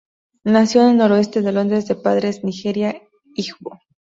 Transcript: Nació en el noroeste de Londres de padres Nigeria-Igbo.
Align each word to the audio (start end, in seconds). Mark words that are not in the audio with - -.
Nació 0.45 0.81
en 0.81 0.89
el 0.89 0.97
noroeste 0.97 1.43
de 1.43 1.51
Londres 1.51 1.87
de 1.87 1.93
padres 1.93 2.43
Nigeria-Igbo. 2.43 3.79